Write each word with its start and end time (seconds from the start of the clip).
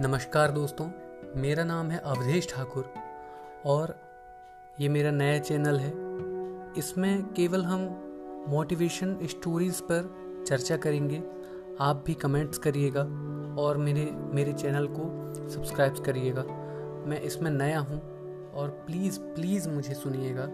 नमस्कार 0.00 0.50
दोस्तों, 0.50 0.86
मेरा 1.40 1.64
नाम 1.64 1.90
है 1.90 1.98
अवधेश 1.98 2.46
ठाकुर 2.50 2.84
और 3.66 3.94
ये 4.80 4.88
मेरा 4.88 5.10
नया 5.10 5.38
चैनल 5.38 5.78
है। 5.78 5.90
इसमें 6.78 7.24
केवल 7.34 7.64
हम 7.64 7.80
मोटिवेशन 8.48 9.16
स्टोरीज़ 9.22 9.82
पर 9.82 10.44
चर्चा 10.48 10.76
करेंगे। 10.76 11.22
आप 11.80 12.02
भी 12.06 12.14
कमेंट्स 12.14 12.58
करिएगा 12.58 13.00
और 13.62 13.76
मेरे 13.76 14.10
मेरे 14.34 14.52
चैनल 14.52 14.86
को 14.90 15.08
सब्सक्राइब 15.50 16.02
करिएगा। 16.04 16.42
मैं 17.06 17.20
इसमें 17.20 17.50
नया 17.50 17.80
हूँ 17.80 18.00
और 18.52 18.68
प्लीज़ 18.86 19.20
प्लीज़ 19.20 19.68
मुझे 19.68 19.94
सुनिएगा 19.94 20.44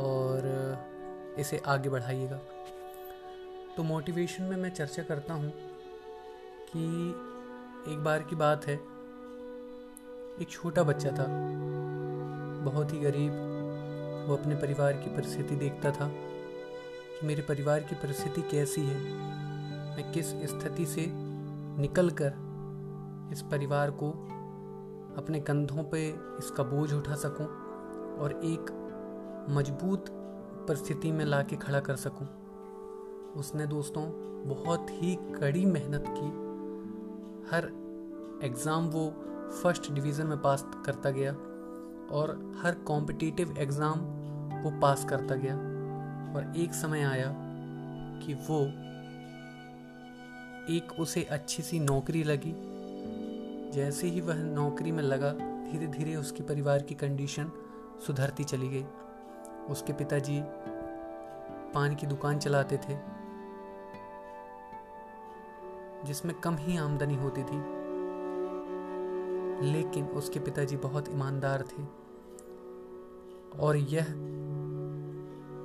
और 0.00 1.34
इसे 1.38 1.60
आगे 1.66 1.88
बढ़ाइएगा। 1.88 2.40
तो 3.76 3.82
मोटिवेशन 3.82 4.44
में 4.44 4.56
मैं 4.56 4.70
चर्चा 4.70 5.02
करता 5.02 5.34
हूँ 5.34 5.52
कि 6.70 7.14
एक 7.88 8.04
बार 8.04 8.22
की 8.22 8.36
बात 8.36 8.66
है। 8.66 8.74
एक 10.40 10.46
छोटा 10.50 10.82
बच्चा 10.82 11.10
था। 11.10 11.26
बहुत 12.64 12.92
ही 12.92 12.98
गरीब। 12.98 13.32
वो 14.28 14.36
अपने 14.36 14.54
परिवार 14.54 14.92
की 14.92 15.16
परिस्थिति 15.16 15.56
देखता 15.56 15.90
था 15.90 16.08
कि 16.08 17.26
मेरे 17.26 17.42
परिवार 17.42 17.80
की 17.80 17.94
परिस्थिति 17.94 18.42
कैसी 18.42 18.80
है। 18.80 19.00
मैं 19.96 20.12
किस 20.12 20.26
स्थिति 20.26 20.86
से 20.86 21.06
निकल 21.80 22.10
कर 22.10 22.32
इस 23.32 23.42
परिवार 23.42 23.90
को 23.90 24.10
अपने 25.16 25.40
कंधों 25.40 25.84
पे 25.84 26.08
इसका 26.38 26.62
बोझ 26.62 26.92
उठा 26.92 27.14
सकूँ 27.14 27.46
और 28.18 28.40
एक 28.44 28.76
मज़बूत 29.50 30.04
परिस्थिति 30.68 31.12
में 31.12 31.24
ला 31.24 31.42
के 31.42 31.56
खड़ा 31.56 31.80
कर 31.80 31.96
सकूँ? 31.96 32.26
उसने 33.36 33.66
दोस्तों, 33.66 34.04
बहुत 34.48 34.86
ही 34.90 35.14
कड़ी 35.14 35.64
मेहनत 35.64 36.04
की। 36.08 36.49
हर 37.52 37.64
एग्ज़ाम 38.44 38.86
वो 38.86 39.06
फ़र्स्ट 39.62 39.90
डिवीज़न 39.92 40.26
में 40.26 40.38
पास 40.38 40.64
करता 40.86 41.10
गया 41.10 41.32
और 42.12 42.30
हर 42.62 42.74
कॉम्पिटिटिव 42.74 43.54
एग्ज़ाम 43.58 44.00
वो 44.62 44.70
पास 44.80 45.04
करता 45.04 45.34
गया। 45.34 45.54
और 46.30 46.52
एक 46.56 46.74
समय 46.74 47.02
आया 47.02 47.32
कि 48.22 48.34
वो 48.48 48.60
एक 50.74 50.92
उसे 51.00 51.22
अच्छी 51.22 51.62
सी 51.62 51.80
नौकरी 51.80 52.22
लगी। 52.22 52.54
जैसे 53.72 54.06
ही 54.06 54.20
वह 54.20 54.42
नौकरी 54.44 54.92
में 54.92 55.02
लगा 55.02 55.32
धीरे 55.32 55.86
धीरे 55.86 56.16
उसके 56.16 56.42
परिवार 56.42 56.82
की 56.82 56.94
कंडीशन 56.94 57.50
सुधरती 58.06 58.44
चली 58.44 58.68
गई। 58.68 58.84
उसके 59.70 59.92
पिताजी 59.92 60.40
पान 61.74 61.94
की 61.94 62.06
दुकान 62.06 62.38
चलाते 62.38 62.76
थे। 62.76 62.94
जिसमें 66.06 66.40
कम 66.40 66.56
ही 66.56 66.76
आमदनी 66.76 67.14
होती 67.14 67.42
थी। 67.42 67.80
लेकिन 69.72 70.04
उसके 70.04 70.40
पिताजी 70.40 70.76
बहुत 70.76 71.08
ईमानदार 71.08 71.62
थे। 71.62 71.82
और 73.58 73.76
यह 73.76 74.06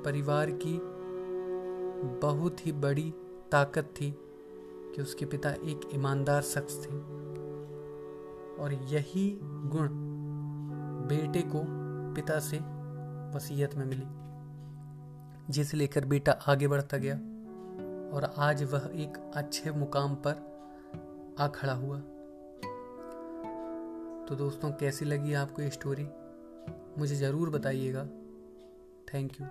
परिवार 0.06 0.52
की 0.52 0.80
बहुत 2.20 2.66
ही 2.66 2.72
बड़ी 2.72 3.14
ताकत 3.52 3.84
थी 3.84 4.12
कि 4.96 5.02
उसके 5.02 5.26
पिता 5.26 5.52
एक 5.52 5.90
ईमानदार 5.94 6.42
शख्स 6.42 6.86
थे। 6.86 6.96
और 8.64 8.74
यही 8.74 9.40
गुण 9.44 9.88
बेटे 11.08 11.42
को 11.42 11.62
पिता 12.14 12.40
से 12.40 12.58
वसीयत 13.36 13.76
में 13.76 13.86
मिली, 13.86 14.06
जिसे 15.54 15.78
लेकर 15.78 16.06
बेटा 16.06 16.32
आगे 16.32 16.68
बढ़ता 16.68 16.98
गया। 16.98 17.16
और 18.14 18.34
आज 18.38 18.64
वह 18.64 18.90
एक 18.96 19.18
अच्छे 19.36 19.72
मुकाम 19.72 20.16
पर 20.28 20.44
आ 21.40 21.48
खड़ा 21.48 21.74
हुआ। 21.74 21.98
तो 24.28 24.36
दोस्तों, 24.36 24.72
कैसी 24.72 25.06
लगी 25.06 25.34
आपको 25.34 25.62
ये 25.62 25.70
स्टोरी 25.70 26.08
मुझे 26.98 27.16
ज़रूर 27.16 27.50
बताइएगा। 27.50 28.06
Thank 29.14 29.32
you 29.42 29.48